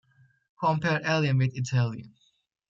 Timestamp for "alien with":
1.05-1.55